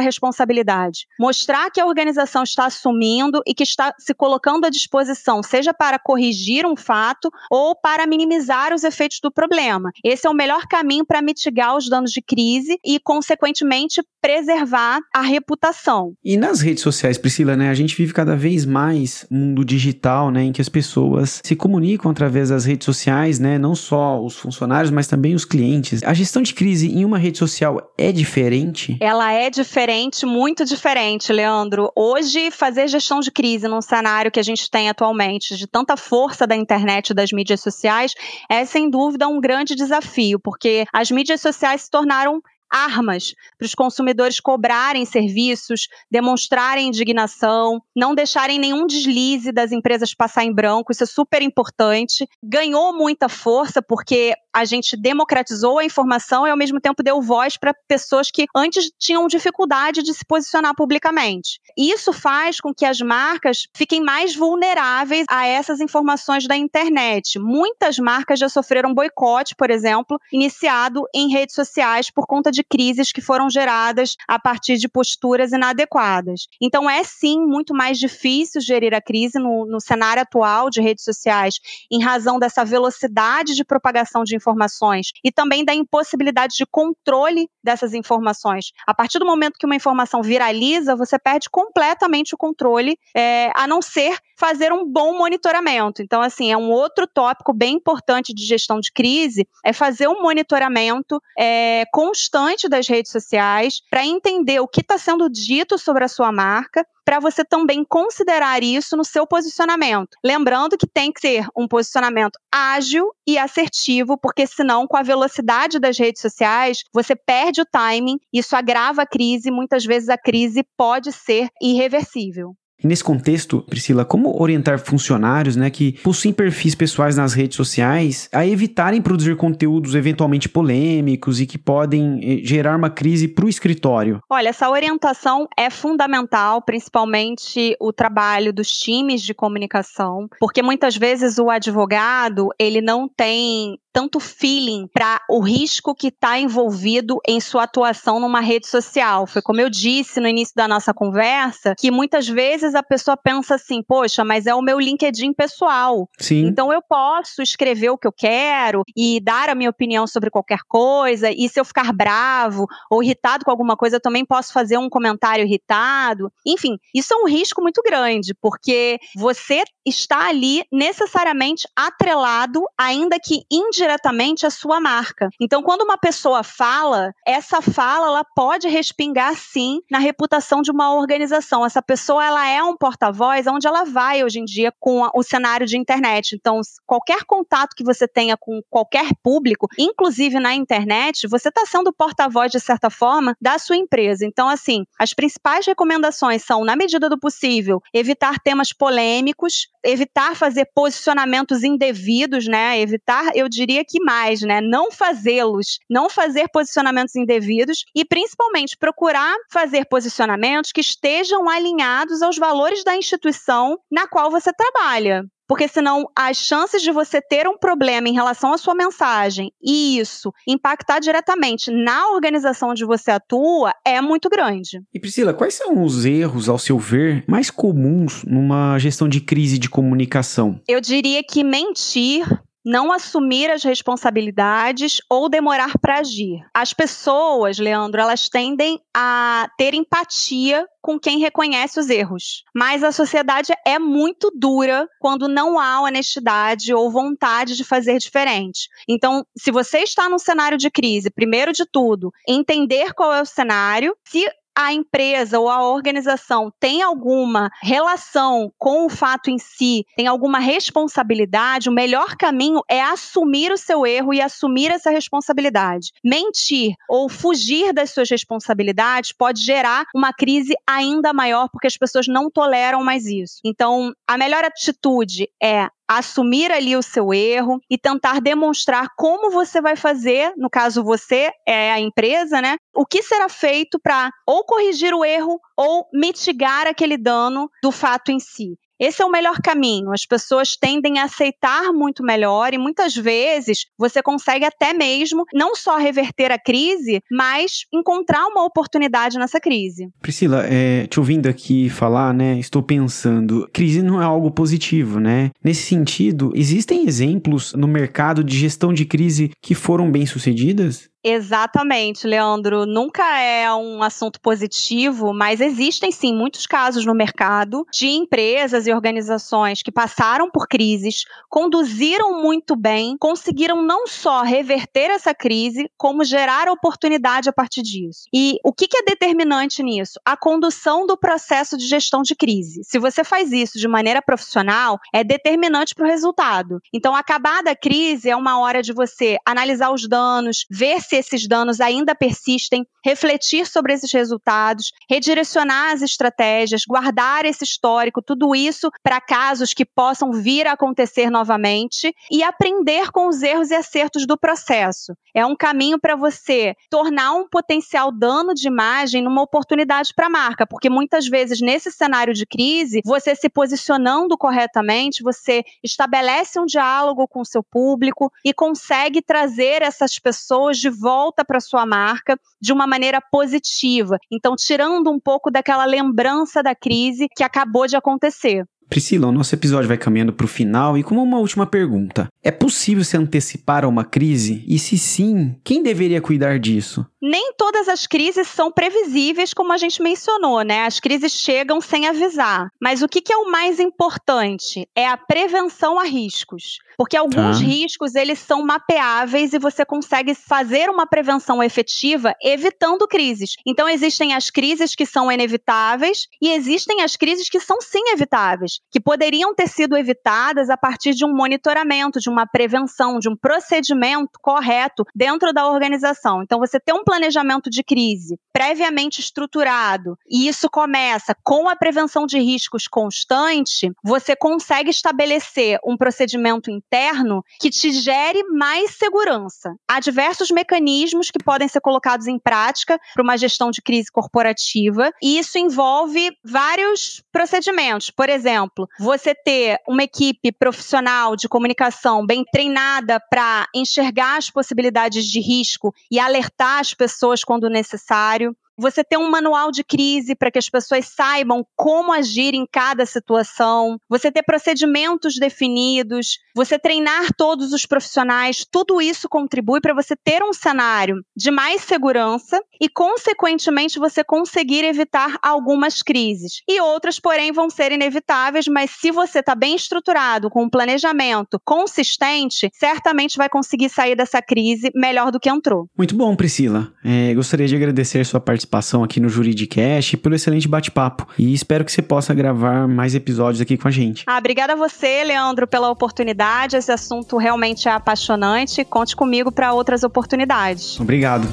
responsabilidade. 0.00 1.06
Mostrar 1.20 1.70
que 1.70 1.80
a 1.80 1.86
organização 1.86 2.42
está 2.42 2.66
assumindo 2.66 3.40
e 3.46 3.54
que 3.54 3.62
está 3.62 3.94
se 3.96 4.12
colocando 4.12 4.64
à 4.64 4.70
disposição, 4.70 5.40
seja 5.40 5.72
para 5.72 6.00
corrigir 6.00 6.66
um 6.66 6.74
fato 6.74 7.30
ou 7.48 7.76
para 7.76 8.08
minimizar 8.08 8.74
os 8.74 8.82
efeitos 8.82 9.20
do 9.22 9.30
problema. 9.30 9.92
Esse 10.02 10.26
é 10.26 10.30
o 10.30 10.34
melhor 10.34 10.66
caminho 10.66 11.06
para 11.06 11.22
mitigar 11.22 11.76
os 11.76 11.88
danos 11.88 12.10
de 12.10 12.20
crise 12.20 12.71
e, 12.84 12.98
consequentemente, 13.00 14.02
preservar 14.20 15.00
a 15.12 15.20
reputação. 15.20 16.14
E 16.24 16.36
nas 16.36 16.60
redes 16.60 16.82
sociais, 16.82 17.18
Priscila, 17.18 17.56
né, 17.56 17.70
a 17.70 17.74
gente 17.74 17.96
vive 17.96 18.12
cada 18.12 18.36
vez 18.36 18.64
mais 18.64 19.26
um 19.30 19.36
mundo 19.36 19.64
digital, 19.64 20.30
né, 20.30 20.44
em 20.44 20.52
que 20.52 20.60
as 20.60 20.68
pessoas 20.68 21.40
se 21.44 21.56
comunicam 21.56 22.10
através 22.10 22.50
das 22.50 22.64
redes 22.64 22.84
sociais, 22.84 23.38
né, 23.38 23.58
não 23.58 23.74
só 23.74 24.22
os 24.22 24.36
funcionários, 24.36 24.90
mas 24.90 25.08
também 25.08 25.34
os 25.34 25.44
clientes. 25.44 26.02
A 26.04 26.14
gestão 26.14 26.42
de 26.42 26.54
crise 26.54 26.88
em 26.88 27.04
uma 27.04 27.18
rede 27.18 27.38
social 27.38 27.92
é 27.98 28.12
diferente? 28.12 28.96
Ela 29.00 29.32
é 29.32 29.50
diferente, 29.50 30.24
muito 30.24 30.64
diferente, 30.64 31.32
Leandro. 31.32 31.90
Hoje, 31.96 32.50
fazer 32.50 32.88
gestão 32.88 33.20
de 33.20 33.30
crise 33.30 33.66
num 33.66 33.82
cenário 33.82 34.30
que 34.30 34.40
a 34.40 34.44
gente 34.44 34.70
tem 34.70 34.88
atualmente, 34.88 35.56
de 35.56 35.66
tanta 35.66 35.96
força 35.96 36.46
da 36.46 36.54
internet 36.54 37.10
e 37.10 37.14
das 37.14 37.32
mídias 37.32 37.60
sociais, 37.60 38.14
é 38.48 38.64
sem 38.64 38.88
dúvida 38.88 39.28
um 39.28 39.40
grande 39.40 39.74
desafio, 39.74 40.38
porque 40.38 40.84
as 40.92 41.10
mídias 41.10 41.40
sociais 41.40 41.82
se 41.82 41.90
tornaram 41.90 42.40
armas 42.72 43.34
para 43.58 43.66
os 43.66 43.74
consumidores 43.74 44.40
cobrarem 44.40 45.04
serviços, 45.04 45.88
demonstrarem 46.10 46.88
indignação, 46.88 47.80
não 47.94 48.14
deixarem 48.14 48.58
nenhum 48.58 48.86
deslize 48.86 49.52
das 49.52 49.72
empresas 49.72 50.14
passar 50.14 50.44
em 50.44 50.54
branco. 50.54 50.90
Isso 50.90 51.04
é 51.04 51.06
super 51.06 51.42
importante. 51.42 52.26
Ganhou 52.42 52.96
muita 52.96 53.28
força 53.28 53.82
porque 53.82 54.34
a 54.54 54.64
gente 54.64 54.96
democratizou 54.96 55.78
a 55.78 55.84
informação 55.84 56.46
e 56.46 56.50
ao 56.50 56.56
mesmo 56.56 56.80
tempo 56.80 57.02
deu 57.02 57.20
voz 57.22 57.56
para 57.56 57.74
pessoas 57.88 58.30
que 58.30 58.46
antes 58.54 58.90
tinham 58.98 59.26
dificuldade 59.26 60.02
de 60.02 60.12
se 60.12 60.24
posicionar 60.26 60.74
publicamente. 60.74 61.58
Isso 61.76 62.12
faz 62.12 62.60
com 62.60 62.72
que 62.74 62.84
as 62.84 63.00
marcas 63.00 63.66
fiquem 63.74 64.02
mais 64.02 64.36
vulneráveis 64.36 65.24
a 65.30 65.46
essas 65.46 65.80
informações 65.80 66.46
da 66.46 66.56
internet. 66.56 67.38
Muitas 67.38 67.98
marcas 67.98 68.38
já 68.38 68.48
sofreram 68.48 68.94
boicote, 68.94 69.54
por 69.56 69.70
exemplo, 69.70 70.18
iniciado 70.32 71.04
em 71.14 71.30
redes 71.30 71.54
sociais 71.54 72.10
por 72.10 72.26
conta 72.26 72.50
de 72.50 72.61
crises 72.62 73.12
que 73.12 73.20
foram 73.20 73.50
geradas 73.50 74.16
a 74.28 74.38
partir 74.38 74.76
de 74.76 74.88
posturas 74.88 75.52
inadequadas. 75.52 76.46
Então 76.60 76.88
é 76.88 77.02
sim 77.04 77.40
muito 77.40 77.74
mais 77.74 77.98
difícil 77.98 78.60
gerir 78.60 78.94
a 78.94 79.00
crise 79.00 79.38
no, 79.38 79.66
no 79.66 79.80
cenário 79.80 80.22
atual 80.22 80.70
de 80.70 80.80
redes 80.80 81.04
sociais, 81.04 81.54
em 81.90 82.02
razão 82.02 82.38
dessa 82.38 82.64
velocidade 82.64 83.54
de 83.54 83.64
propagação 83.64 84.24
de 84.24 84.36
informações 84.36 85.08
e 85.24 85.30
também 85.30 85.64
da 85.64 85.74
impossibilidade 85.74 86.54
de 86.56 86.66
controle 86.66 87.48
dessas 87.62 87.94
informações. 87.94 88.72
A 88.86 88.94
partir 88.94 89.18
do 89.18 89.26
momento 89.26 89.58
que 89.58 89.66
uma 89.66 89.76
informação 89.76 90.22
viraliza, 90.22 90.96
você 90.96 91.18
perde 91.18 91.48
completamente 91.50 92.34
o 92.34 92.38
controle, 92.38 92.96
é, 93.14 93.50
a 93.54 93.66
não 93.66 93.80
ser 93.80 94.18
fazer 94.38 94.72
um 94.72 94.84
bom 94.84 95.16
monitoramento. 95.16 96.02
Então, 96.02 96.20
assim, 96.20 96.50
é 96.50 96.56
um 96.56 96.70
outro 96.70 97.06
tópico 97.06 97.52
bem 97.52 97.76
importante 97.76 98.34
de 98.34 98.44
gestão 98.44 98.80
de 98.80 98.90
crise, 98.92 99.46
é 99.64 99.72
fazer 99.72 100.08
um 100.08 100.20
monitoramento 100.20 101.22
é, 101.38 101.84
constante 101.92 102.51
das 102.68 102.88
redes 102.88 103.10
sociais 103.10 103.80
para 103.90 104.04
entender 104.04 104.60
o 104.60 104.68
que 104.68 104.80
está 104.80 104.98
sendo 104.98 105.28
dito 105.28 105.78
sobre 105.78 106.04
a 106.04 106.08
sua 106.08 106.30
marca 106.30 106.86
para 107.04 107.18
você 107.18 107.44
também 107.44 107.84
considerar 107.84 108.62
isso 108.62 108.96
no 108.96 109.04
seu 109.04 109.26
posicionamento. 109.26 110.16
Lembrando 110.24 110.78
que 110.78 110.86
tem 110.86 111.12
que 111.12 111.20
ser 111.20 111.46
um 111.56 111.66
posicionamento 111.66 112.38
ágil 112.50 113.10
e 113.26 113.38
assertivo, 113.38 114.16
porque 114.16 114.46
senão, 114.46 114.86
com 114.86 114.96
a 114.96 115.02
velocidade 115.02 115.78
das 115.78 115.98
redes 115.98 116.22
sociais, 116.22 116.84
você 116.92 117.16
perde 117.16 117.60
o 117.60 117.66
timing, 117.66 118.18
isso 118.32 118.54
agrava 118.54 119.02
a 119.02 119.06
crise, 119.06 119.50
muitas 119.50 119.84
vezes 119.84 120.08
a 120.08 120.18
crise 120.18 120.64
pode 120.76 121.12
ser 121.12 121.48
irreversível. 121.60 122.54
E 122.82 122.86
nesse 122.86 123.04
contexto, 123.04 123.62
Priscila, 123.62 124.04
como 124.04 124.42
orientar 124.42 124.78
funcionários 124.78 125.54
né, 125.54 125.70
que 125.70 125.92
possuem 126.02 126.34
perfis 126.34 126.74
pessoais 126.74 127.16
nas 127.16 127.32
redes 127.32 127.56
sociais 127.56 128.28
a 128.32 128.44
evitarem 128.44 129.00
produzir 129.00 129.36
conteúdos 129.36 129.94
eventualmente 129.94 130.48
polêmicos 130.48 131.40
e 131.40 131.46
que 131.46 131.56
podem 131.56 132.18
eh, 132.22 132.44
gerar 132.44 132.76
uma 132.76 132.90
crise 132.90 133.28
para 133.28 133.46
o 133.46 133.48
escritório? 133.48 134.20
Olha, 134.28 134.48
essa 134.48 134.68
orientação 134.68 135.46
é 135.56 135.70
fundamental, 135.70 136.60
principalmente 136.60 137.76
o 137.80 137.92
trabalho 137.92 138.52
dos 138.52 138.68
times 138.68 139.22
de 139.22 139.32
comunicação, 139.32 140.26
porque 140.40 140.60
muitas 140.60 140.96
vezes 140.96 141.38
o 141.38 141.50
advogado 141.50 142.48
ele 142.58 142.80
não 142.80 143.08
tem 143.08 143.78
tanto 143.92 144.18
feeling 144.18 144.88
para 144.92 145.20
o 145.28 145.40
risco 145.40 145.94
que 145.94 146.08
está 146.08 146.38
envolvido 146.38 147.18
em 147.28 147.40
sua 147.40 147.64
atuação 147.64 148.18
numa 148.18 148.40
rede 148.40 148.66
social. 148.66 149.26
Foi 149.26 149.42
como 149.42 149.60
eu 149.60 149.68
disse 149.68 150.18
no 150.18 150.26
início 150.26 150.54
da 150.56 150.66
nossa 150.66 150.94
conversa, 150.94 151.74
que 151.78 151.90
muitas 151.90 152.26
vezes 152.26 152.71
a 152.74 152.82
pessoa 152.82 153.16
pensa 153.16 153.54
assim, 153.54 153.82
poxa, 153.82 154.24
mas 154.24 154.46
é 154.46 154.54
o 154.54 154.62
meu 154.62 154.78
LinkedIn 154.78 155.32
pessoal. 155.32 156.08
Sim. 156.18 156.46
Então 156.46 156.72
eu 156.72 156.82
posso 156.82 157.42
escrever 157.42 157.90
o 157.90 157.98
que 157.98 158.06
eu 158.06 158.12
quero 158.12 158.82
e 158.96 159.20
dar 159.20 159.48
a 159.48 159.54
minha 159.54 159.70
opinião 159.70 160.06
sobre 160.06 160.30
qualquer 160.30 160.60
coisa, 160.68 161.30
e 161.30 161.48
se 161.48 161.60
eu 161.60 161.64
ficar 161.64 161.92
bravo 161.92 162.66
ou 162.90 163.02
irritado 163.02 163.44
com 163.44 163.50
alguma 163.50 163.76
coisa, 163.76 163.96
eu 163.96 164.00
também 164.00 164.24
posso 164.24 164.52
fazer 164.52 164.78
um 164.78 164.88
comentário 164.88 165.44
irritado. 165.44 166.30
Enfim, 166.46 166.76
isso 166.94 167.12
é 167.14 167.16
um 167.16 167.26
risco 167.26 167.62
muito 167.62 167.82
grande, 167.82 168.34
porque 168.40 168.98
você 169.16 169.62
está 169.84 170.28
ali 170.28 170.62
necessariamente 170.72 171.68
atrelado, 171.76 172.62
ainda 172.78 173.18
que 173.18 173.42
indiretamente 173.50 174.02
diretamente 174.02 174.46
a 174.46 174.50
sua 174.50 174.80
marca. 174.80 175.28
Então, 175.40 175.62
quando 175.62 175.82
uma 175.82 175.98
pessoa 175.98 176.42
fala, 176.42 177.12
essa 177.26 177.60
fala 177.60 178.06
ela 178.06 178.24
pode 178.24 178.68
respingar 178.68 179.34
sim 179.36 179.80
na 179.90 179.98
reputação 179.98 180.62
de 180.62 180.70
uma 180.70 180.94
organização. 180.94 181.64
Essa 181.64 181.82
pessoa 181.82 182.24
ela 182.24 182.46
é 182.52 182.62
um 182.62 182.76
porta-voz 182.76 183.46
onde 183.46 183.66
ela 183.66 183.84
vai 183.84 184.22
hoje 184.22 184.38
em 184.38 184.44
dia 184.44 184.72
com 184.78 185.08
o 185.14 185.22
cenário 185.22 185.66
de 185.66 185.78
internet. 185.78 186.34
Então, 186.34 186.60
qualquer 186.86 187.24
contato 187.24 187.74
que 187.74 187.82
você 187.82 188.06
tenha 188.06 188.36
com 188.36 188.60
qualquer 188.68 189.08
público, 189.22 189.66
inclusive 189.78 190.38
na 190.38 190.54
internet, 190.54 191.26
você 191.28 191.48
está 191.48 191.64
sendo 191.64 191.92
porta-voz 191.92 192.52
de 192.52 192.60
certa 192.60 192.90
forma 192.90 193.34
da 193.40 193.58
sua 193.58 193.76
empresa. 193.76 194.26
Então, 194.26 194.48
assim, 194.48 194.84
as 194.98 195.14
principais 195.14 195.66
recomendações 195.66 196.44
são, 196.44 196.62
na 196.64 196.76
medida 196.76 197.08
do 197.08 197.18
possível, 197.18 197.80
evitar 197.94 198.38
temas 198.38 198.72
polêmicos, 198.72 199.68
evitar 199.82 200.36
fazer 200.36 200.68
posicionamentos 200.74 201.64
indevidos, 201.64 202.46
né? 202.46 202.78
Evitar, 202.78 203.30
eu 203.34 203.48
diria 203.48 203.84
que 203.84 204.02
mais, 204.02 204.42
né? 204.42 204.60
Não 204.60 204.92
fazê-los, 204.92 205.78
não 205.88 206.10
fazer 206.10 206.48
posicionamentos 206.52 207.16
indevidos 207.16 207.84
e 207.94 208.04
principalmente 208.04 208.76
procurar 208.76 209.34
fazer 209.50 209.86
posicionamentos 209.86 210.70
que 210.70 210.80
estejam 210.80 211.48
alinhados 211.48 212.20
aos 212.22 212.38
valores 212.42 212.82
da 212.82 212.96
instituição 212.96 213.78
na 213.88 214.08
qual 214.08 214.28
você 214.28 214.52
trabalha. 214.52 215.22
Porque 215.46 215.68
senão 215.68 216.06
as 216.16 216.38
chances 216.38 216.82
de 216.82 216.90
você 216.90 217.20
ter 217.20 217.46
um 217.46 217.58
problema 217.58 218.08
em 218.08 218.14
relação 218.14 218.52
à 218.52 218.58
sua 218.58 218.74
mensagem 218.74 219.52
e 219.62 219.98
isso 219.98 220.32
impactar 220.48 220.98
diretamente 220.98 221.70
na 221.70 222.08
organização 222.08 222.70
onde 222.70 222.84
você 222.84 223.10
atua 223.10 223.72
é 223.86 224.00
muito 224.00 224.28
grande. 224.28 224.80
E 224.94 224.98
Priscila, 224.98 225.34
quais 225.34 225.54
são 225.54 225.84
os 225.84 226.04
erros, 226.04 226.48
ao 226.48 226.58
seu 226.58 226.78
ver, 226.78 227.22
mais 227.28 227.50
comuns 227.50 228.24
numa 228.24 228.78
gestão 228.78 229.08
de 229.08 229.20
crise 229.20 229.58
de 229.58 229.68
comunicação? 229.68 230.58
Eu 230.66 230.80
diria 230.80 231.22
que 231.22 231.44
mentir 231.44 232.24
não 232.64 232.92
assumir 232.92 233.50
as 233.50 233.62
responsabilidades 233.62 234.98
ou 235.08 235.28
demorar 235.28 235.78
para 235.78 235.98
agir. 236.00 236.44
As 236.54 236.72
pessoas, 236.72 237.58
Leandro, 237.58 238.00
elas 238.00 238.28
tendem 238.28 238.80
a 238.94 239.48
ter 239.56 239.74
empatia 239.74 240.66
com 240.80 240.98
quem 240.98 241.18
reconhece 241.18 241.78
os 241.78 241.88
erros. 241.88 242.42
Mas 242.54 242.82
a 242.82 242.90
sociedade 242.90 243.52
é 243.64 243.78
muito 243.78 244.32
dura 244.34 244.88
quando 245.00 245.28
não 245.28 245.58
há 245.58 245.80
honestidade 245.80 246.74
ou 246.74 246.90
vontade 246.90 247.56
de 247.56 247.64
fazer 247.64 247.98
diferente. 247.98 248.68
Então, 248.88 249.24
se 249.36 249.50
você 249.50 249.78
está 249.78 250.08
num 250.08 250.18
cenário 250.18 250.58
de 250.58 250.70
crise, 250.70 251.10
primeiro 251.10 251.52
de 251.52 251.64
tudo, 251.64 252.12
entender 252.28 252.92
qual 252.94 253.12
é 253.12 253.22
o 253.22 253.26
cenário, 253.26 253.96
se 254.04 254.26
a 254.56 254.72
empresa 254.72 255.38
ou 255.38 255.48
a 255.48 255.66
organização 255.66 256.52
tem 256.60 256.82
alguma 256.82 257.50
relação 257.62 258.52
com 258.58 258.86
o 258.86 258.90
fato 258.90 259.30
em 259.30 259.38
si, 259.38 259.84
tem 259.96 260.06
alguma 260.06 260.38
responsabilidade, 260.38 261.68
o 261.68 261.72
melhor 261.72 262.16
caminho 262.16 262.60
é 262.68 262.82
assumir 262.82 263.50
o 263.52 263.56
seu 263.56 263.86
erro 263.86 264.12
e 264.12 264.20
assumir 264.20 264.70
essa 264.70 264.90
responsabilidade. 264.90 265.92
Mentir 266.04 266.74
ou 266.88 267.08
fugir 267.08 267.72
das 267.72 267.90
suas 267.90 268.10
responsabilidades 268.10 269.12
pode 269.12 269.42
gerar 269.42 269.84
uma 269.94 270.12
crise 270.12 270.54
ainda 270.66 271.12
maior 271.12 271.48
porque 271.50 271.66
as 271.66 271.76
pessoas 271.76 272.06
não 272.06 272.30
toleram 272.30 272.82
mais 272.82 273.06
isso. 273.06 273.40
Então, 273.44 273.92
a 274.06 274.18
melhor 274.18 274.44
atitude 274.44 275.28
é 275.42 275.68
assumir 275.98 276.50
ali 276.50 276.76
o 276.76 276.82
seu 276.82 277.12
erro 277.12 277.60
e 277.70 277.78
tentar 277.78 278.20
demonstrar 278.20 278.88
como 278.96 279.30
você 279.30 279.60
vai 279.60 279.76
fazer, 279.76 280.32
no 280.36 280.50
caso 280.50 280.82
você 280.82 281.30
é 281.46 281.72
a 281.72 281.80
empresa, 281.80 282.40
né? 282.40 282.56
O 282.74 282.86
que 282.86 283.02
será 283.02 283.28
feito 283.28 283.78
para 283.80 284.10
ou 284.26 284.44
corrigir 284.44 284.94
o 284.94 285.04
erro 285.04 285.40
ou 285.56 285.86
mitigar 285.92 286.66
aquele 286.66 286.96
dano 286.96 287.50
do 287.62 287.70
fato 287.70 288.10
em 288.10 288.18
si. 288.18 288.56
Esse 288.82 289.00
é 289.00 289.04
o 289.06 289.10
melhor 289.10 289.36
caminho. 289.40 289.92
As 289.92 290.04
pessoas 290.04 290.56
tendem 290.56 290.98
a 290.98 291.04
aceitar 291.04 291.72
muito 291.72 292.02
melhor 292.02 292.52
e 292.52 292.58
muitas 292.58 292.96
vezes 292.96 293.66
você 293.78 294.02
consegue 294.02 294.44
até 294.44 294.72
mesmo 294.72 295.22
não 295.32 295.54
só 295.54 295.76
reverter 295.76 296.32
a 296.32 296.38
crise, 296.38 297.00
mas 297.08 297.60
encontrar 297.72 298.26
uma 298.26 298.44
oportunidade 298.44 299.20
nessa 299.20 299.38
crise. 299.38 299.86
Priscila, 300.00 300.44
é, 300.48 300.88
te 300.88 300.98
ouvindo 300.98 301.28
aqui 301.28 301.70
falar, 301.70 302.12
né, 302.12 302.40
estou 302.40 302.60
pensando, 302.60 303.48
crise 303.52 303.82
não 303.82 304.02
é 304.02 304.04
algo 304.04 304.32
positivo, 304.32 304.98
né? 304.98 305.30
Nesse 305.44 305.62
sentido, 305.62 306.32
existem 306.34 306.84
exemplos 306.84 307.52
no 307.52 307.68
mercado 307.68 308.24
de 308.24 308.36
gestão 308.36 308.72
de 308.74 308.84
crise 308.84 309.30
que 309.40 309.54
foram 309.54 309.92
bem 309.92 310.06
sucedidas? 310.06 310.90
Exatamente, 311.04 312.06
Leandro. 312.06 312.64
Nunca 312.64 313.18
é 313.18 313.52
um 313.52 313.82
assunto 313.82 314.20
positivo, 314.20 315.12
mas 315.12 315.40
existem 315.40 315.90
sim 315.90 316.14
muitos 316.14 316.46
casos 316.46 316.86
no 316.86 316.94
mercado 316.94 317.66
de 317.72 317.88
empresas 317.88 318.66
e 318.68 318.72
organizações 318.72 319.62
que 319.62 319.72
passaram 319.72 320.30
por 320.30 320.46
crises, 320.46 321.04
conduziram 321.28 322.22
muito 322.22 322.54
bem, 322.54 322.96
conseguiram 322.98 323.62
não 323.62 323.86
só 323.86 324.22
reverter 324.22 324.90
essa 324.90 325.12
crise, 325.12 325.68
como 325.76 326.04
gerar 326.04 326.48
oportunidade 326.48 327.28
a 327.28 327.32
partir 327.32 327.62
disso. 327.62 328.02
E 328.14 328.38
o 328.44 328.52
que 328.52 328.68
é 328.72 328.84
determinante 328.84 329.62
nisso? 329.62 329.98
A 330.04 330.16
condução 330.16 330.86
do 330.86 330.96
processo 330.96 331.56
de 331.56 331.66
gestão 331.66 332.02
de 332.02 332.14
crise. 332.14 332.62
Se 332.64 332.78
você 332.78 333.02
faz 333.02 333.32
isso 333.32 333.58
de 333.58 333.66
maneira 333.66 334.00
profissional, 334.00 334.78
é 334.94 335.02
determinante 335.02 335.74
para 335.74 335.84
o 335.84 335.88
resultado. 335.88 336.60
Então, 336.72 336.94
acabada 336.94 337.50
a 337.50 337.56
crise, 337.56 338.08
é 338.08 338.16
uma 338.16 338.38
hora 338.38 338.62
de 338.62 338.72
você 338.72 339.16
analisar 339.26 339.72
os 339.72 339.88
danos, 339.88 340.46
ver 340.48 340.80
se 340.80 340.91
se 340.92 340.96
esses 340.96 341.26
danos 341.26 341.58
ainda 341.58 341.94
persistem, 341.94 342.66
refletir 342.84 343.46
sobre 343.46 343.72
esses 343.72 343.90
resultados, 343.90 344.72
redirecionar 344.90 345.72
as 345.72 345.80
estratégias, 345.80 346.64
guardar 346.68 347.24
esse 347.24 347.44
histórico, 347.44 348.02
tudo 348.02 348.34
isso 348.34 348.70
para 348.82 349.00
casos 349.00 349.54
que 349.54 349.64
possam 349.64 350.12
vir 350.12 350.46
a 350.46 350.52
acontecer 350.52 351.08
novamente 351.08 351.94
e 352.10 352.22
aprender 352.22 352.90
com 352.90 353.08
os 353.08 353.22
erros 353.22 353.50
e 353.50 353.54
acertos 353.54 354.06
do 354.06 354.18
processo. 354.18 354.94
É 355.14 355.24
um 355.24 355.34
caminho 355.34 355.78
para 355.80 355.96
você 355.96 356.54
tornar 356.68 357.14
um 357.14 357.26
potencial 357.26 357.90
dano 357.90 358.34
de 358.34 358.48
imagem 358.48 359.02
numa 359.02 359.22
oportunidade 359.22 359.94
para 359.94 360.06
a 360.06 360.10
marca, 360.10 360.46
porque 360.46 360.68
muitas 360.68 361.06
vezes 361.06 361.40
nesse 361.40 361.70
cenário 361.70 362.12
de 362.12 362.26
crise, 362.26 362.82
você 362.84 363.14
se 363.14 363.30
posicionando 363.30 364.18
corretamente, 364.18 365.02
você 365.02 365.42
estabelece 365.62 366.38
um 366.38 366.44
diálogo 366.44 367.08
com 367.08 367.20
o 367.20 367.26
seu 367.26 367.42
público 367.42 368.12
e 368.22 368.34
consegue 368.34 369.00
trazer 369.00 369.62
essas 369.62 369.98
pessoas 369.98 370.58
de 370.58 370.68
volta 370.82 371.24
para 371.24 371.40
sua 371.40 371.64
marca 371.64 372.18
de 372.40 372.52
uma 372.52 372.66
maneira 372.66 373.00
positiva. 373.00 373.96
Então, 374.10 374.34
tirando 374.36 374.90
um 374.90 374.98
pouco 374.98 375.30
daquela 375.30 375.64
lembrança 375.64 376.42
da 376.42 376.54
crise 376.54 377.06
que 377.14 377.22
acabou 377.22 377.68
de 377.68 377.76
acontecer. 377.76 378.44
Priscila, 378.72 379.08
o 379.08 379.12
nosso 379.12 379.34
episódio 379.34 379.68
vai 379.68 379.76
caminhando 379.76 380.14
para 380.14 380.24
o 380.24 380.28
final 380.28 380.78
e 380.78 380.82
como 380.82 381.02
uma 381.02 381.18
última 381.18 381.46
pergunta: 381.46 382.08
é 382.22 382.30
possível 382.30 382.82
se 382.82 382.96
antecipar 382.96 383.66
a 383.66 383.68
uma 383.68 383.84
crise? 383.84 384.42
E 384.48 384.58
se 384.58 384.78
sim, 384.78 385.36
quem 385.44 385.62
deveria 385.62 386.00
cuidar 386.00 386.38
disso? 386.38 386.86
Nem 387.00 387.34
todas 387.36 387.68
as 387.68 387.86
crises 387.86 388.28
são 388.28 388.50
previsíveis, 388.50 389.34
como 389.34 389.52
a 389.52 389.58
gente 389.58 389.82
mencionou, 389.82 390.40
né? 390.40 390.64
As 390.64 390.80
crises 390.80 391.12
chegam 391.12 391.60
sem 391.60 391.86
avisar. 391.86 392.48
Mas 392.58 392.80
o 392.80 392.88
que, 392.88 393.12
é 393.12 393.16
o 393.16 393.30
mais 393.30 393.60
importante? 393.60 394.66
É 394.74 394.88
a 394.88 394.96
prevenção 394.96 395.78
a 395.78 395.84
riscos. 395.84 396.58
Porque 396.76 396.96
alguns 396.96 397.38
tá. 397.38 397.44
riscos, 397.44 397.94
eles 397.94 398.18
são 398.18 398.44
mapeáveis 398.44 399.32
e 399.32 399.38
você 399.38 399.64
consegue 399.64 400.14
fazer 400.14 400.70
uma 400.70 400.86
prevenção 400.86 401.42
efetiva 401.42 402.14
evitando 402.22 402.86
crises. 402.86 403.34
Então, 403.46 403.68
existem 403.68 404.14
as 404.14 404.30
crises 404.30 404.74
que 404.74 404.86
são 404.86 405.10
inevitáveis 405.10 406.06
e 406.20 406.30
existem 406.30 406.82
as 406.82 406.96
crises 406.96 407.28
que 407.28 407.40
são 407.40 407.60
sim 407.60 407.82
evitáveis 407.92 408.60
que 408.70 408.80
poderiam 408.80 409.34
ter 409.34 409.48
sido 409.48 409.76
evitadas 409.76 410.50
a 410.50 410.56
partir 410.56 410.92
de 410.92 411.04
um 411.04 411.14
monitoramento, 411.14 412.00
de 412.00 412.08
uma 412.08 412.26
prevenção, 412.26 412.98
de 412.98 413.08
um 413.08 413.16
procedimento 413.16 414.18
correto 414.20 414.84
dentro 414.94 415.32
da 415.32 415.46
organização. 415.48 416.22
Então, 416.22 416.38
você 416.38 416.58
tem 416.58 416.74
um 416.74 416.84
planejamento 416.84 417.50
de 417.50 417.62
crise 417.62 418.18
previamente 418.32 419.00
estruturado 419.00 419.96
e 420.08 420.26
isso 420.26 420.48
começa 420.50 421.14
com 421.22 421.48
a 421.48 421.56
prevenção 421.56 422.06
de 422.06 422.18
riscos 422.18 422.66
constante, 422.66 423.70
você 423.82 424.16
consegue 424.16 424.70
estabelecer 424.70 425.58
um 425.64 425.76
procedimento 425.76 426.50
interno 426.62 427.24
que 427.40 427.50
te 427.50 427.72
gere 427.72 428.22
mais 428.24 428.72
segurança. 428.72 429.54
Há 429.68 429.80
diversos 429.80 430.30
mecanismos 430.30 431.10
que 431.10 431.22
podem 431.22 431.48
ser 431.48 431.60
colocados 431.60 432.06
em 432.06 432.18
prática 432.18 432.78
para 432.94 433.02
uma 433.02 433.16
gestão 433.16 433.50
de 433.50 433.60
crise 433.60 433.90
corporativa 433.90 434.90
e 435.02 435.18
isso 435.18 435.38
envolve 435.38 436.10
vários 436.24 437.02
procedimentos. 437.12 437.90
Por 437.90 438.08
exemplo, 438.08 438.68
você 438.78 439.14
ter 439.14 439.58
uma 439.68 439.82
equipe 439.82 440.32
profissional 440.32 441.16
de 441.16 441.28
comunicação 441.28 442.06
bem 442.06 442.24
treinada 442.32 443.00
para 443.10 443.46
enxergar 443.54 444.16
as 444.16 444.30
possibilidades 444.30 445.04
de 445.04 445.20
risco 445.20 445.74
e 445.90 445.98
alertar 445.98 446.60
as 446.60 446.74
pessoas 446.74 447.24
quando 447.24 447.48
necessário, 447.48 448.36
você 448.58 448.84
ter 448.84 448.96
um 448.96 449.10
manual 449.10 449.50
de 449.50 449.64
crise 449.64 450.14
para 450.14 450.30
que 450.30 450.38
as 450.38 450.48
pessoas 450.48 450.86
saibam 450.86 451.44
como 451.56 451.92
agir 451.92 452.34
em 452.34 452.46
cada 452.50 452.84
situação, 452.86 453.78
você 453.88 454.10
ter 454.10 454.22
procedimentos 454.22 455.16
definidos, 455.18 456.18
você 456.34 456.58
treinar 456.58 457.12
todos 457.16 457.52
os 457.52 457.66
profissionais, 457.66 458.46
tudo 458.50 458.80
isso 458.80 459.08
contribui 459.08 459.60
para 459.60 459.74
você 459.74 459.96
ter 459.96 460.22
um 460.22 460.32
cenário 460.32 460.96
de 461.16 461.30
mais 461.30 461.62
segurança 461.62 462.40
e, 462.60 462.68
consequentemente, 462.68 463.78
você 463.78 464.04
conseguir 464.04 464.64
evitar 464.64 465.18
algumas 465.22 465.82
crises. 465.82 466.42
E 466.48 466.60
outras, 466.60 467.00
porém, 467.00 467.32
vão 467.32 467.50
ser 467.50 467.72
inevitáveis, 467.72 468.46
mas 468.46 468.70
se 468.70 468.90
você 468.90 469.20
está 469.20 469.34
bem 469.34 469.56
estruturado, 469.56 470.30
com 470.30 470.44
um 470.44 470.50
planejamento 470.50 471.40
consistente, 471.44 472.50
certamente 472.52 473.16
vai 473.16 473.28
conseguir 473.28 473.68
sair 473.68 473.96
dessa 473.96 474.20
crise 474.22 474.70
melhor 474.74 475.10
do 475.10 475.18
que 475.18 475.28
entrou. 475.28 475.66
Muito 475.76 475.94
bom, 475.94 476.14
Priscila. 476.14 476.72
É, 476.84 477.14
gostaria 477.14 477.46
de 477.46 477.56
agradecer 477.56 478.04
sua 478.04 478.20
participação 478.20 478.41
participação 478.46 478.84
aqui 478.84 479.00
no 479.00 479.08
Juridicast 479.08 479.94
e 479.94 479.96
pelo 479.96 480.14
excelente 480.14 480.48
bate-papo. 480.48 481.06
E 481.18 481.32
espero 481.32 481.64
que 481.64 481.72
você 481.72 481.82
possa 481.82 482.14
gravar 482.14 482.68
mais 482.68 482.94
episódios 482.94 483.40
aqui 483.40 483.56
com 483.56 483.68
a 483.68 483.70
gente. 483.70 484.04
Ah, 484.06 484.18
obrigada 484.18 484.52
a 484.52 484.56
você, 484.56 485.02
Leandro, 485.04 485.46
pela 485.46 485.70
oportunidade. 485.70 486.56
Esse 486.56 486.72
assunto 486.72 487.16
realmente 487.16 487.68
é 487.68 487.72
apaixonante. 487.72 488.64
Conte 488.64 488.94
comigo 488.94 489.30
para 489.30 489.52
outras 489.52 489.82
oportunidades. 489.82 490.78
Obrigado. 490.80 491.26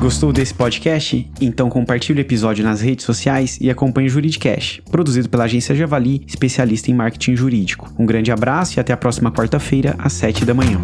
Gostou 0.00 0.32
desse 0.32 0.54
podcast? 0.54 1.28
Então 1.40 1.68
compartilhe 1.68 2.20
o 2.20 2.22
episódio 2.22 2.62
nas 2.62 2.80
redes 2.80 3.04
sociais 3.04 3.58
e 3.60 3.70
acompanhe 3.70 4.06
o 4.06 4.10
Juridicast, 4.10 4.82
produzido 4.90 5.28
pela 5.28 5.44
agência 5.44 5.74
Javali, 5.74 6.22
especialista 6.26 6.90
em 6.90 6.94
marketing 6.94 7.34
jurídico. 7.34 7.92
Um 7.98 8.06
grande 8.06 8.30
abraço 8.30 8.78
e 8.78 8.80
até 8.80 8.92
a 8.92 8.96
próxima 8.96 9.32
quarta-feira, 9.32 9.96
às 9.98 10.12
7 10.12 10.44
da 10.44 10.54
manhã. 10.54 10.80